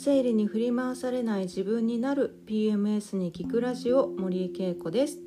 [0.00, 5.18] 生理に振り回されない自分になる PMS に聞くラジオ森井恵子です。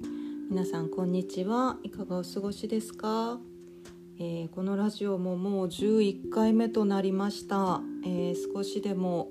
[0.50, 1.78] 皆さんこんにちは。
[1.84, 3.38] いかがお過ごしですか、
[4.18, 9.28] えー、このラジオももう11回目となりました、えー、少しでも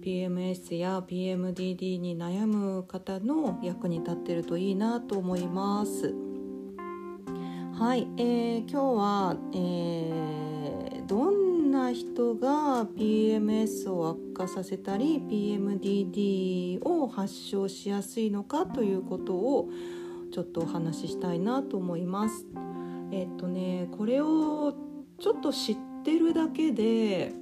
[0.00, 6.14] PMS や PMDD に悩む方の役に立ってるといいなと思います。
[7.78, 10.49] はい、えー、今日は、えー、
[11.90, 19.68] な人が PMS を悪化させたり PMDD を発症しやすいのかということを
[20.32, 22.46] ちょっとお話ししたいなと思います。
[23.10, 24.72] えっとねこれを
[25.18, 27.34] ちょっと知ってるだけで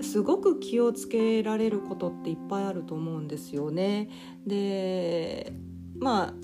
[0.00, 4.08] すごく気をつけられることっていっぱいあると思うんですよね。
[4.46, 5.52] で
[5.98, 6.34] まあ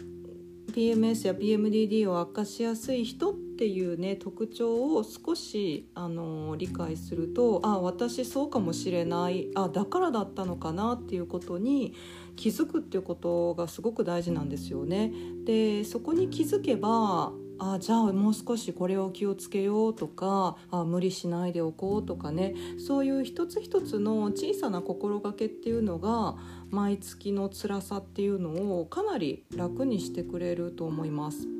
[0.72, 11.92] PMS や PMDD を悪化しやすい人っていうね特徴を少しあの理解するとあ私そうかもしれないあだからだったのかなっていうことに
[12.36, 15.12] 気づくっていうことがすごく大事なんですよね。
[15.44, 26.36] でそこに気づけばあじゃあもう少しこれを気をつけようとかあ無理しないでおこうとかねそういう一つ一つの小さな心がけっていうのが
[26.70, 31.57] 毎月の辛さっていうのをかなり楽にしてくれると思います。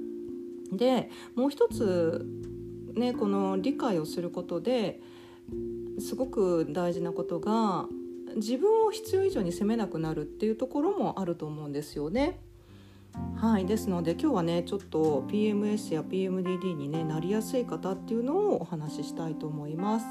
[0.73, 2.27] でもう一つ
[2.95, 5.01] ねこの理解をすることで
[5.99, 7.87] すごく大事なことが
[8.37, 12.41] 自分を必要以上に責めなくなるっていうところもあると思うんですよね。
[13.37, 20.07] はいですので今日はねちょっと PMS や PMDD に、ね、なりやすい方っていうのをお話ししたいと思います。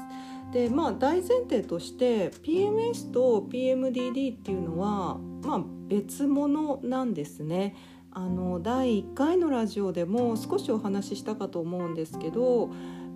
[0.52, 7.76] でまあ大前提として PMS と PMDD っていうのは、まあ、別物なんですね。
[8.18, 12.68] あの第1回のラジオでも少しお話ししたかと思うんですけど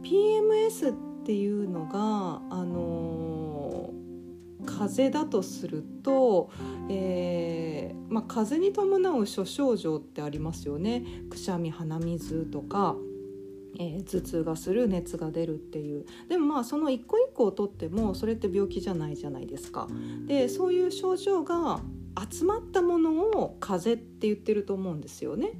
[0.04, 3.90] PMS っていうのがあの
[4.64, 6.52] 風邪だとすると、
[6.88, 12.94] えーまあ、風邪に伴う諸症状ってありますよねくしゃみ鼻水とか、
[13.80, 19.88] えー、頭痛がする熱が出るっていうでもまあその一個一個をとってもそれって病気じゃないじゃないですか。
[20.28, 21.80] でそういう症状が
[22.30, 25.52] 集まったものを風邪って言ってると思うんですよね。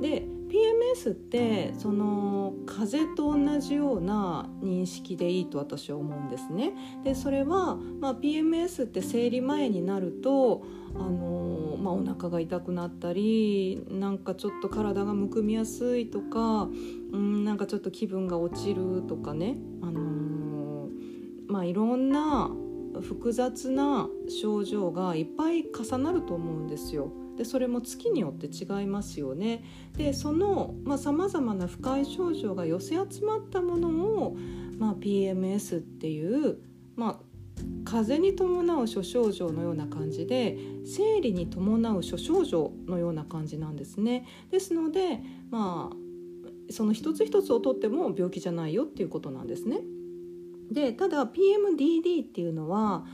[0.00, 6.72] で PMS ってその風邪と同じような認識でいいと私は思うんですね。
[7.04, 16.68] でそれは、まあ、PMS って生理前になるとあの、まあ、お腹が痛くなったりなんかちょっと体がむくみやすいとか
[17.12, 20.88] うんなんかちょっと気分が落ちるとかね、あの
[21.46, 22.50] まあ、いろんな
[23.00, 27.12] 複雑な症状がいっぱい重なると思うんですよ。
[27.36, 29.64] でそれも月によって違いますよね。
[29.96, 34.36] でそのさまざ、まな不快症状が寄せ集まったものを、
[34.78, 36.58] まあ、PMS っていう、
[36.96, 37.30] まあ、
[37.84, 44.26] 風邪に伴う諸症状のような感じで生理に伴う諸症状のような感じなんですね。
[44.50, 49.80] ですのでまあその一つ一つをとっても病気じゃないよっていうことなんですね。
[50.70, 53.04] でただ PMDD っていうのは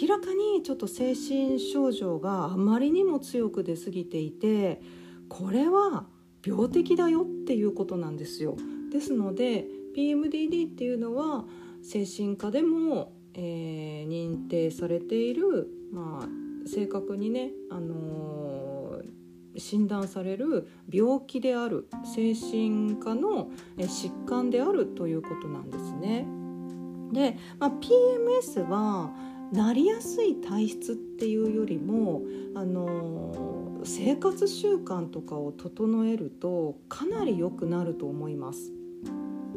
[0.00, 4.80] 明らかにちょっと精神症状があまりにも強く出過ぎていて
[5.28, 6.06] これは
[6.44, 8.56] 病的だよっていうことなんですよ。
[8.90, 11.44] ですので PMDD っていうのは
[11.82, 26.26] 精神科でも、えー、認定されている、まあ、正確にね、あのー、診断される病気である精神科の疾患であるということなんですね。
[27.12, 29.10] で、まあ、PMS は
[29.52, 32.22] なりやすい体質っていうよりも
[32.54, 38.72] あの生活習慣とかを整えるとかなり良くなると思います。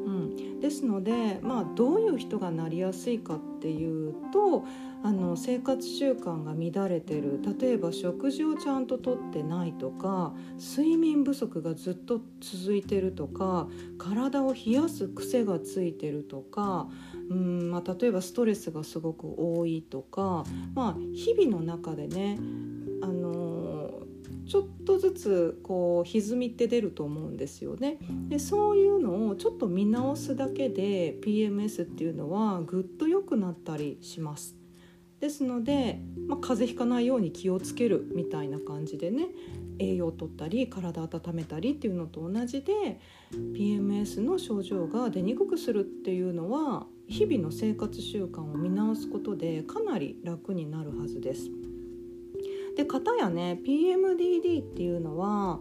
[0.06, 4.66] うん、ですので、まあ、どういう人がなりやすいかっていうと
[5.04, 13.68] あの生活習慣が乱れてる例えば食事をちゃんととってないとか睡眠不足がずっと続いてるとか
[13.98, 16.90] 体を冷やす癖がついてるとか
[17.30, 20.44] うん、まあ、例えばストレスがすごく多いとか、
[20.74, 22.38] まあ、日々の中でね
[23.02, 24.04] あの
[24.48, 28.00] ちょっとずつこう歪みって出ると思うんですよね。
[28.30, 34.60] でそういうのをちょっと見直すだけで PMS っていうのはぐっと良くなったりします。
[35.20, 39.28] ですので、まあ、風邪ひかないように気をつけるみたいな感じでね
[39.78, 43.00] 栄養をとったり体温めたりっていうのと同じで
[43.32, 51.50] PMS の症状が出にくくするっていうのは日々の生活習慣を見直すことでかなり楽になるはずです。
[52.78, 55.60] で片やね PMDD っていうのは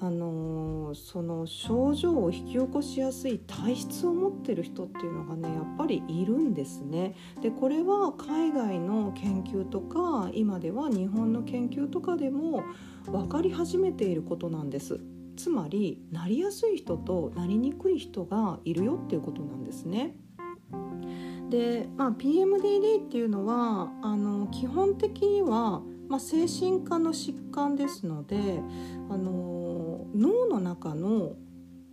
[0.00, 7.14] あのその症状を引き起こしやすい体質を持ってる人っていうのがねやっぱりいるんですね。
[7.40, 12.62] でこれは海外の研究とか今では日本の研究とかでも
[13.06, 15.00] 分かり始めていることなんです。
[15.38, 20.16] つまりなりやすい人となりにくい人がいるよっていうことなんですね。
[21.48, 28.60] で、まあ、PMDD っていうのはあの基本的には、まあ、精神科の疾患ですので
[29.08, 31.36] あの脳の中の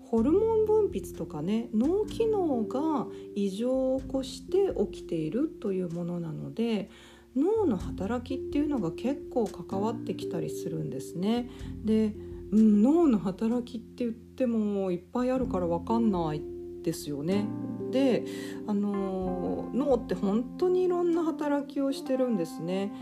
[0.10, 3.06] ホルモン分泌とかね脳機能が
[3.36, 6.90] 異常を起こして起きているというものなので
[7.36, 11.50] 脳の働きっていうのが結構関わってきたりするんですね。
[11.84, 12.16] で、
[12.56, 16.42] うん、脳の働きって言ってもいっぱいあるから分かんない
[16.84, 17.46] ですよね。
[17.92, 18.24] で、
[18.66, 22.94] あの脳って本当にいろんな働きをしてるんですね。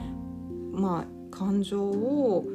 [0.72, 2.46] まあ、感情を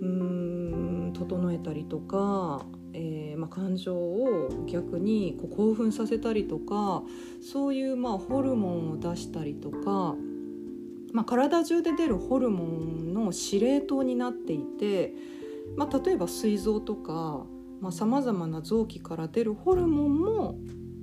[0.00, 7.02] うん整えたりとか、えーまあ、感情を逆にこう興奮させたりとか
[7.40, 10.14] そういうまあホルモンを出したりとか、
[11.12, 15.14] まあ、体中で出るホルモンの司令塔になっていて、
[15.76, 17.46] まあ、例えば膵臓とか
[17.90, 20.58] さまざ、まな臓器から出るホルモンも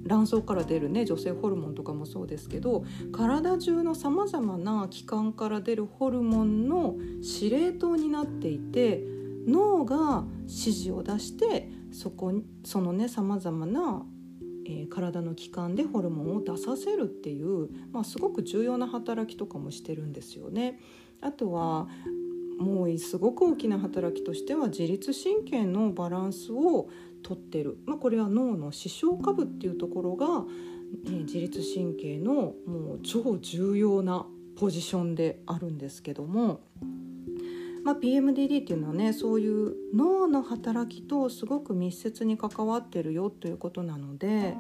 [0.06, 9.04] 卵巣から出るね女性ホルモンとかもそうですけど体中のさまざまな器官から出るホルモンの司令塔になっていて
[9.48, 12.34] 脳が指示を出してそこ
[12.64, 14.06] そのねさまざまな、
[14.68, 20.80] えー、体の器官でホルモンを出させるっていう、まあ、すごく重要な働きとかもしてるんですよね。
[21.22, 21.88] あとは
[22.58, 26.90] もうすごく大きな働きとしては自律神経のバランスを
[27.22, 30.46] とってる、まあ、これは脳の視床下部っていうところが、
[31.06, 34.26] えー、自律神経のもう超重要な
[34.56, 36.62] ポジションであるんですけども、
[37.84, 44.56] まあ、PMDD っていうのはねそういう脳の働きとすごく密接に関わってるよということなので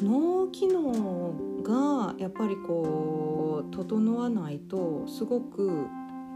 [0.00, 5.86] 脳機能がやっぱりこう整わないとすごく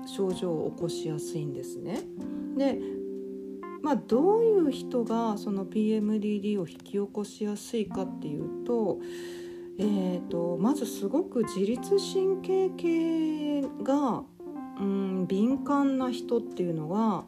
[0.06, 2.00] 症状を起こしやすいんですね。
[2.56, 2.78] で
[3.82, 9.00] まあ、どういう人がその PMDD を引き起こしやすいかっていうと,、
[9.76, 14.22] えーと、まずすごく自律神経系が、
[14.78, 17.25] うん、敏感な人っていうのが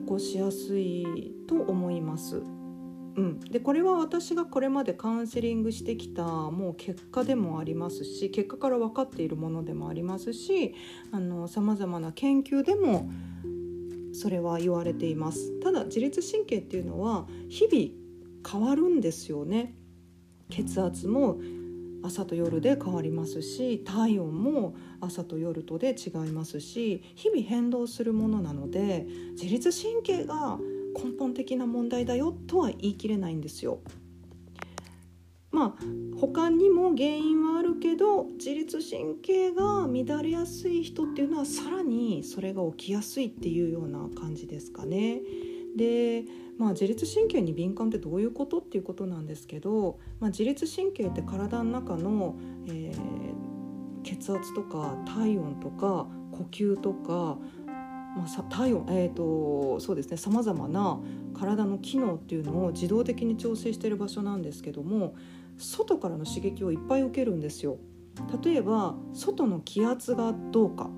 [0.00, 2.42] 起こしやすいと思います。
[3.18, 10.76] うん、でこれは私がこれまでカウンセリングしてきたもう結果でもありますし結果から分かっているものでもありますし
[11.48, 13.10] さまざまな研究でも
[14.12, 15.58] それは言われています。
[15.60, 19.74] ただ自律神経っていうのは日々変わるんですよね。
[20.48, 21.40] 血圧も
[22.04, 30.58] 朝と夜で変わりますし体温も朝と夜とで違いますし日々変動するものなので自律神経が
[31.02, 33.80] 根本的な問題だよとは言い切れないんですよ。
[35.50, 35.84] まあ
[36.20, 45.20] 他にも原因はあるけど自律神経が乱れやすい人っていうのはさらにそれが起きやすいっていうような感じですかね。
[45.76, 46.24] で
[46.58, 52.34] まあ、自律神経に敏感ってどういうことっていうことなんですけど、まあ、自律神経って体の中の、
[52.66, 57.38] えー、血圧とか体温とか呼吸とか
[58.18, 60.98] まあ、体温、えーと、そうですねさまざまな
[61.38, 65.14] 体の機能っていうのを自動的に調整している場所なんですけども
[65.56, 67.78] 外からの刺激をいっぱい受けるんですよ。
[68.42, 70.90] 例えば外の気圧がどうか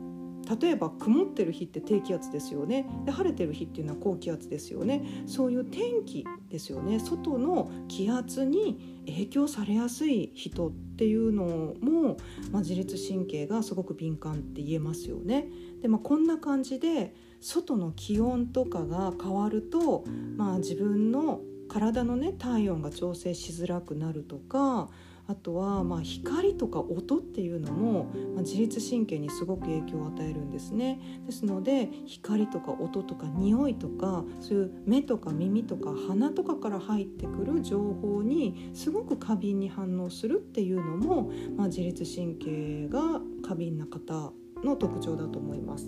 [0.60, 2.86] 例えば曇ってる日って低気圧ですよね。
[3.04, 5.24] で晴れてる日っていうのは高気圧ですよね。
[5.26, 6.98] そういう天気ですよね。
[6.98, 12.16] 外の気圧に影響されやすい人っていうのも、
[12.50, 15.48] まあ、自律神経がすごく敏感って言えますよね。
[15.82, 20.04] でまあ、こんな感じで外の気温とかが変わると、
[20.36, 24.90] まあ、自分の体のね体温が調整しづらくなるとか
[25.30, 44.32] あとはまあ光とか音っていうのも、ま、自律神経にすごく影響を与えるんですねですので光とか音とか匂いとかそういう目とか耳とか鼻とかから入ってくる情報にすごく過敏に反応するっていうのも、まあ、自律神経が過敏な方
[44.64, 45.86] の特徴だと思います。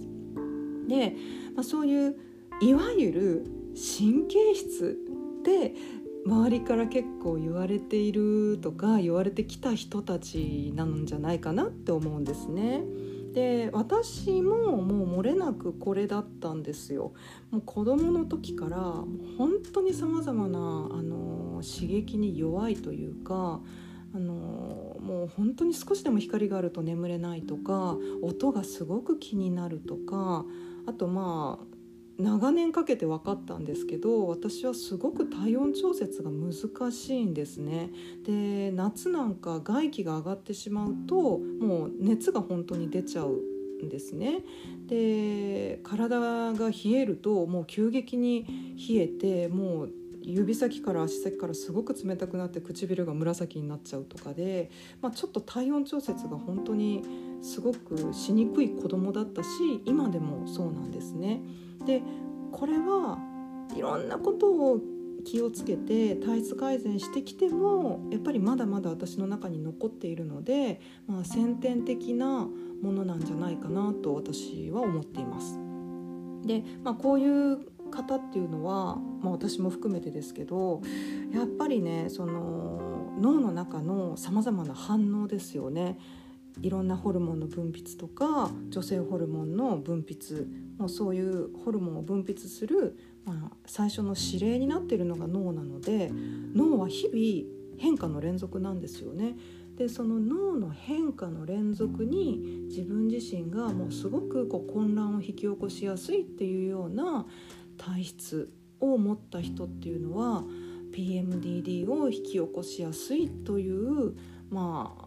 [0.86, 1.16] で、
[1.56, 2.16] まあ、そういう
[2.60, 4.98] いわゆる神経質
[5.42, 5.74] で
[6.24, 12.82] 周りから結構言われているとか言われてきた人たちなんじゃないかなって思うんですね。
[13.32, 17.12] で私ももう漏れなくこれだったんですよ。
[17.50, 18.78] もう子供の時から
[19.38, 23.60] 本当にさまざまなあの刺激に弱いというか
[24.14, 24.34] あの
[25.00, 30.44] もう本当に少しでも光があると眠れないとか音がすごく気になるとか
[30.86, 31.71] あとまあ
[32.22, 37.90] 長年かけて分かったんですけど私はすごく体温調節が難しいんですね。
[38.24, 43.40] で夏なんか外気が上がってしまうともう熱が本当に出ちゃう
[43.84, 44.44] んですね。
[44.86, 46.20] で体
[46.52, 48.46] が冷えるともう急激に
[48.88, 49.92] 冷えてもう
[50.24, 57.02] 指先から足先からすごく冷たくなって唇が紫になっちゃうとかで、まあ、ちょっと体温調節が本当に
[57.42, 59.48] すごくしにくい子供だったし
[59.84, 61.42] 今でもそうなんですね。
[61.84, 62.02] で
[62.52, 63.18] これは
[63.76, 64.80] いろんなことを
[65.24, 72.48] 気をつけて体質改善してきてもやっぱりまだまだ私の中に残っているので、まあ、先天的な
[72.82, 75.58] ものなんじゃないかなと私は思っています。
[76.44, 77.58] で、まあ、こういう
[77.90, 80.80] 方っていうのは、まあ、私も含めてですけど
[81.32, 85.98] やっぱりねその脳の中のさまざまな反応ですよね。
[86.60, 90.46] いろんなホルモンの分泌とか女性ホルモンの分泌
[90.78, 96.10] もうそういうホルモンを分泌する、まあ、最初の指令になっているのが脳なので
[96.54, 99.36] 脳は日々変化の連続なんですよね。
[99.76, 107.26] でその脳の変化の連続に自分自身がもうすごくこう混乱を引き起こしやすいっていうような
[107.78, 110.44] 体質を持った人っていうのは
[110.92, 114.14] PMDD を引き起こしやすいという
[114.50, 115.01] まあ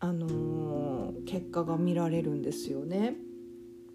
[0.00, 3.16] あのー、結果が見られるんですよね。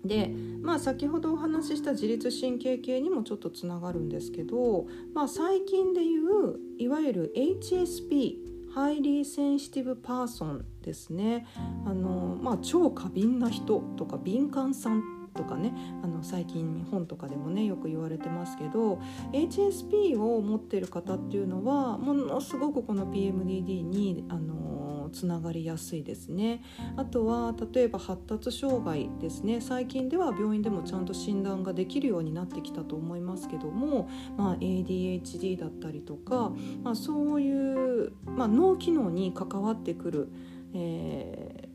[0.06, 8.38] でまあ先ほどお話しした自律神経系にもちょっとつながるんですけど、まあ、最近でいういわゆる HSP
[8.74, 11.46] Highly Sensitive Person ですね
[11.86, 15.04] あの、まあ、超過敏な人とか敏感さん
[15.36, 19.02] とかねあの最近本とかでもねよく言われてますけど
[19.34, 24.71] HSP を持ってる方っていうのはものすごくこの PMDD にあの
[25.12, 26.62] つながりやすいですね。
[26.96, 29.62] あとは例えば発達障害ですね。
[29.62, 36.52] 最近では病院でもちゃんと診断ができるようになってきたと思いますけども、まあ、ADHD だったりとか、
[36.84, 40.30] まあ、そういう、まあ、脳機能に関わってくる、
[40.74, 41.70] え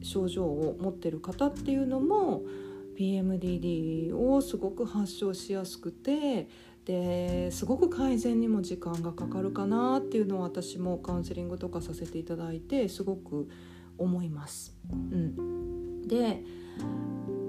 [0.00, 2.42] ー、症状を持ってる方っていうのも
[2.98, 6.48] PMDD をすごく発症しやすくて
[6.84, 13.48] ですごく改善にも時間がかかるかなっていうのを私もカウンセリングとかさせていただいてすごく
[13.96, 14.76] 思います。
[14.92, 16.42] うん、で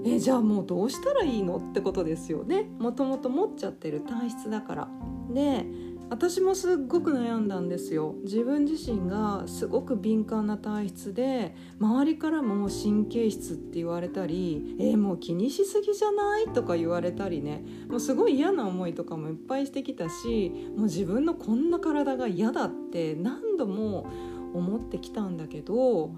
[0.04, 4.88] えじゃあもうどうしたらいいのってことですよねもともと持っちゃってる体質だから。
[5.32, 5.66] で
[6.08, 8.14] 私もすっごく悩んだんですよ。
[8.22, 17.64] 自分自身がすごく敏感な体質で周りからも神経質って言われたり「えー、もう気にしすぎじゃない?」とか言われたりね。
[17.88, 24.06] もうすごい嫌な思いとかもいっぱいしてきたしもう自分のこんな体が嫌だって何度も
[24.54, 26.12] 思ってきたんだけど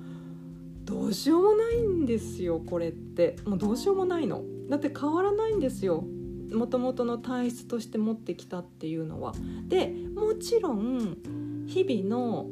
[0.85, 3.37] どうしようもないんですよこれって。
[3.47, 4.45] もうどうしようもないの。
[4.69, 6.05] だって変わらないんですよ。
[6.53, 9.35] もともとの体質として持ってきたっていうのは。
[9.69, 11.19] でもちろん
[11.67, 12.49] 日々の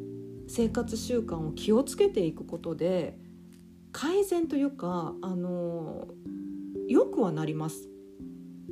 [0.48, 3.18] 生活習慣を気をつけていくことで
[3.92, 6.08] 改善というかあの
[6.86, 7.88] よくはなります、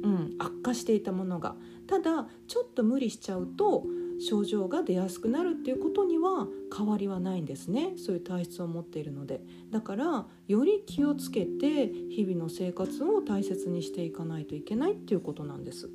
[0.02, 3.84] うん、悪化していたものがただちょっと無理しちゃうと
[4.20, 7.94] 症状が出やすくなるっていうことには変わりはないんですね。
[7.96, 9.40] そういう体質を持っているので。
[9.70, 15.90] だからより気をつけて日々の生活を大切にしていかないといけないっていうことなんです。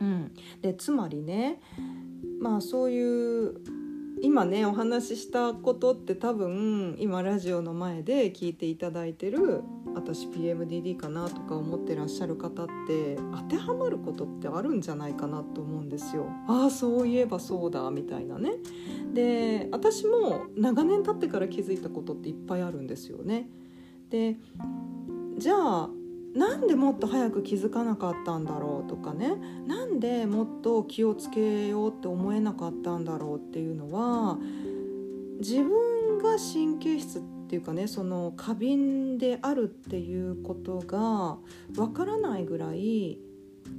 [0.00, 1.60] うん、でつまりね
[2.40, 3.81] まあそういう
[4.22, 9.62] 今ねお話ししたことって多分今ラジオの前で聞いていただいてる
[9.96, 16.28] 私 PMDD かなとか思ってらっしゃる方って当てはまることってあるんじゃないかなと思うんですよ。
[16.46, 18.52] ああそういえばそうだみたいなね。
[19.12, 23.48] で私も長年経ってから気づいたことっていっぱいあるんですよね。
[24.08, 24.36] で
[25.36, 25.90] じゃあ
[26.34, 29.36] なんでもっと早く気づかなかったんだろうとかね
[29.66, 34.38] なんでもっと気をつけようって思えなかったんだろうっていうのは
[35.40, 41.36] 自分が神経質っていうかねその過敏であるっていうことが
[41.76, 43.18] わからないぐらい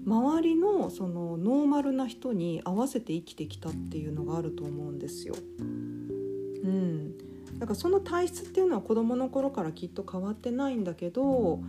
[0.05, 5.33] 周りのそのノーマルな人に合わせて生きてきたっていうのがあると思うんですよ。
[5.60, 7.17] うん、
[7.57, 11.62] だからその体質っていうのは子どもの頃からきっと変わってないんだけど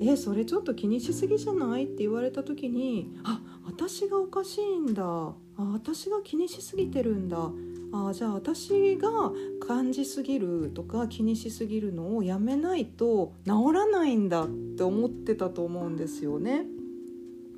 [0.00, 1.84] えそれちょっと気にしすぎじゃない？
[1.84, 5.02] って言われた時にあ私がおかしいんだ。
[5.04, 7.50] あ私が気にしすぎてるんだ。
[7.92, 9.32] あじゃあ私が
[9.66, 16.64] 感じすぎるとか気にしすぎるのをやめないと治らないんだって思ってたと思うんですよね。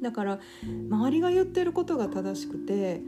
[0.00, 0.40] だから
[0.90, 3.02] 周りが言ってることが正しくて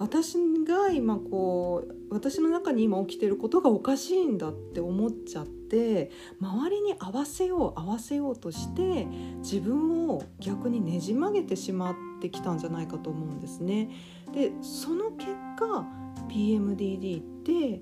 [0.00, 9.04] 私が今こう私の中に今起きてることがおかしいんだって思っちゃって周りに合わせよう合わせようとして
[9.40, 13.90] 自分を逆にねじ曲げてしまってきたんじゃないかと思うんですね。
[14.32, 15.26] でその結
[15.58, 15.84] 果
[16.30, 17.80] PMDD って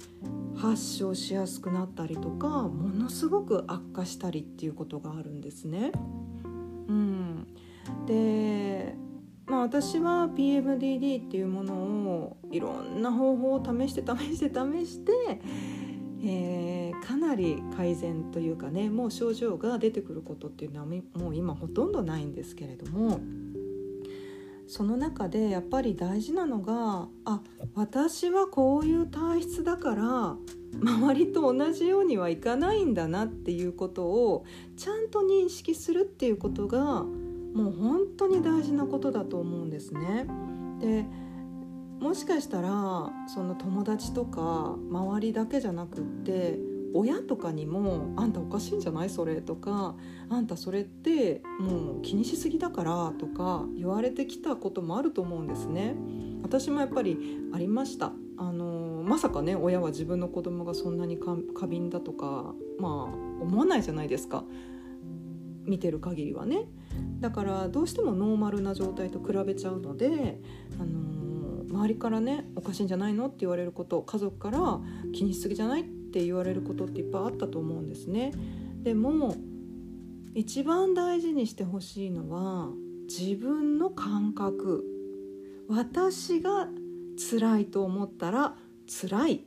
[0.57, 5.93] 発症しやすくなったりとかものすごく悪化したりっていうことがあるんですね。
[6.89, 7.47] うん、
[8.07, 8.97] で
[9.49, 15.13] まあ、私は PMDD っていうものをいろんな方法を試して試して試して、
[16.23, 23.21] えー、かなり改善というかねもう症状が出てくることっていうのはもう今ほとんどないんですけれども
[24.67, 27.41] その中でやっぱり大事なのがあ
[27.75, 30.37] 私はこういう体質だから
[30.83, 34.45] 周りと同じようにはいかないんだなっていうことを
[34.77, 37.07] ちゃんと認識するっていうことが
[37.63, 40.27] もう本当に大事なことだと思うんですね。
[40.81, 41.05] で
[42.01, 46.61] もしかしたらその友達とか周りだけじゃなくって
[46.95, 49.11] 親とかにも「あんたおかしいんじゃない？
[49.11, 49.97] それ」とか
[50.31, 55.97] 「あんたそれってもう気にしすぎだから」とか言われてきたこともあると思うんですね。
[56.43, 57.19] 私もやっぱり
[57.53, 64.45] ありましたあのまさかね親は自分の子供がそんなに過敏だとかまあ思わないじゃないですか
[65.69, 66.67] 見てる限りはね。
[67.21, 70.41] だからどうしてもノーマルな状態と比べちゃうので、
[70.81, 74.81] あのー、周りからねおかしいんじゃないのって言われること家族から
[75.13, 78.33] 気にしすぎじゃないって言われることっていっぱいあったと思うんですね。
[78.83, 79.37] でも
[80.35, 82.69] 一番大事にしてほしいのは
[83.09, 84.85] 自分の感覚。
[85.69, 86.69] 私が
[87.31, 88.57] 辛いと思ったら
[88.87, 89.45] 辛い。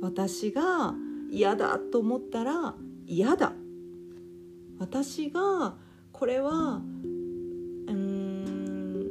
[0.00, 0.94] 私が
[1.30, 2.74] 嫌だと思ったら
[3.06, 3.52] 嫌だ。
[4.78, 5.74] 私が
[6.12, 6.80] これは
[7.88, 9.10] うん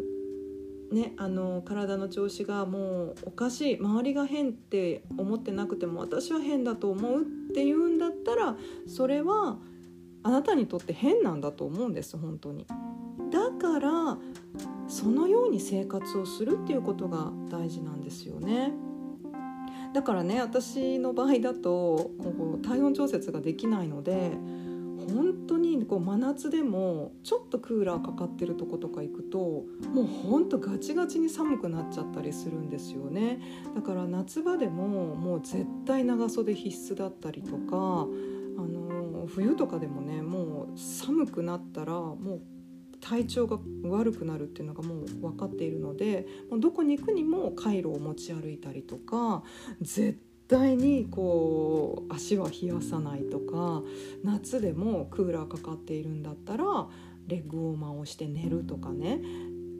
[0.92, 8.56] ねあの体の調子がもうおかしい周りが変って思ってなくても私は変だと思うっていうんだったら
[8.88, 9.58] それは
[10.24, 12.66] あなたにとって変なんだと思うんです本当に。
[13.32, 14.18] だから
[14.88, 18.72] そのように生活をするっていうことが大事なんですよね。
[19.94, 24.32] だからね私の場合だとこう体温調節ができないので
[25.14, 29.38] 本当にこう真夏でもちょっとクーラーかかってるとことか行くと
[29.94, 33.40] もうほんとガチガチに寒くなっちゃったりするんですよね。
[33.76, 38.08] だから夏場でももう絶対長袖必須だったりとか
[38.58, 42.42] あの冬とかでもねもう寒くなったらもう
[43.02, 46.26] 体調が悪くなるっていうのがもう分かっているので
[46.60, 49.44] どこに行くにもカイロを持ち歩いたりとか
[49.82, 53.82] 絶対にこう足は冷やさないとか
[54.24, 56.88] 夏でもクーラーかかっているんだったら
[57.28, 59.22] レッグウォーマーをして寝るとかね。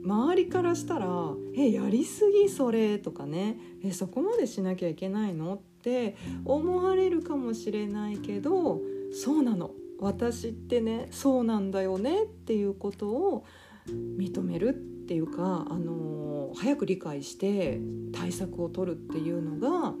[0.04, 8.80] 周りからしたら「えやりすぎそれ」とかね「えそこまでしなきゃいけないの?」って思われるかもしれないけど
[9.12, 9.72] そうなの。
[9.98, 13.44] 私ってねそうなんだよねっていうことを
[13.88, 14.72] 認めるっ
[15.06, 17.80] ていうか、あの早く理解して
[18.12, 19.94] 対策を取るっていうのが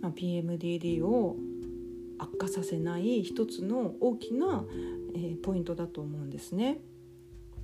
[0.00, 1.36] まあ、PMDD を
[2.18, 4.64] 悪化させない一つの大きな、
[5.14, 6.80] えー、ポイントだと思うんですね。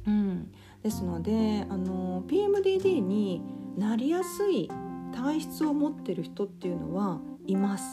[0.07, 3.43] うん、ですのであの PMDD に
[3.77, 4.71] なりやすい
[5.13, 7.85] 体質を持ってる人っていうのはいます。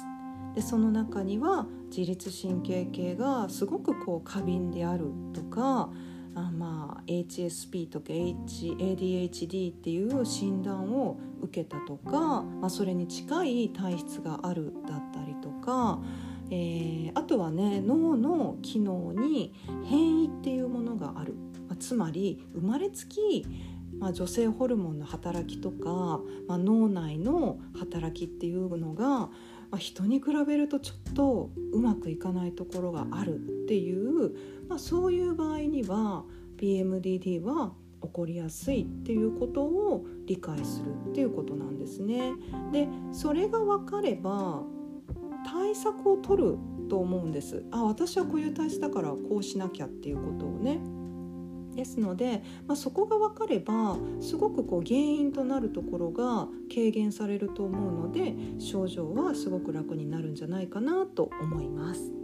[0.56, 5.90] でその中には自律神経系がすごくこう過敏であるとか
[6.36, 16.00] あまあ HSP とか ADHD っていう診断を受けたとか、まあ、それに近い体質があるだったりとか、
[16.50, 19.54] えー、あとはね脳の機能に
[19.86, 21.36] 変異っていうものがある、
[21.68, 23.46] まあ、つまり生まれつき
[24.00, 29.30] まあ、女性ホルモンの働きとか、まあ、脳内の働きっていうのが、
[29.78, 34.36] 人に比べるとちょっとうまくいかないところがあるっていう、
[34.68, 36.24] まあ、そういう場合には
[36.58, 42.34] PMDD は起こりやすいっていうことを理解するっていうことなんですね。
[42.72, 44.64] でそれが分かれば
[45.46, 46.58] 対策を取る
[46.90, 47.64] と思うんです。
[47.72, 50.80] あ私はこういう体質だからこうしなきゃっていうことをね。
[51.76, 62.23] ですので、まあ、そこが分かればすごくこう原因となるところが軽減されると思うので症状はすごく楽になるんじゃないかなと思います。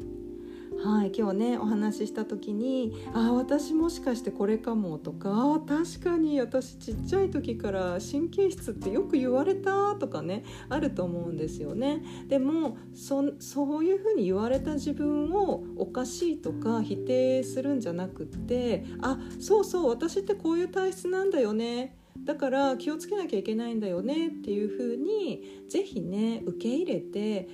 [0.81, 12.01] はい今日ねお話しした時に「あ私もしかしてこれかも」とか「確かに私ちっちゃい時から神経質ってよく言われた」とかねあると思うんですよね。
[12.29, 27.49] でもそういうふうに言われた自分をおかしいとか否定するんじゃなくって「あそうそう私ってこういう体質なんだよね」だから気をつけなきゃいけないんだよねっていうふうに是非ね受け入れて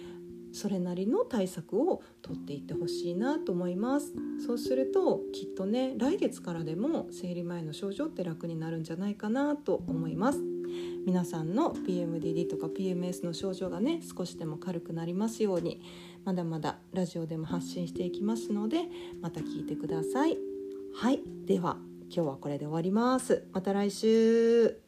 [0.55, 4.13] それなりの対策をとっていってほしいなと思います。
[4.45, 10.39] そうするときっとね来月からでも生理前の症状って楽になるんじゃないかなと思います。
[11.05, 15.81] 皆さんの PMDD とか PMS の症状がね少しでも軽くなりますように
[16.23, 18.83] まだまだラジオでも発信していきますので
[19.21, 20.37] また聞いてください。
[20.95, 21.77] はいでは
[22.09, 23.45] 今日はこれで終わります。
[23.51, 24.84] また来週。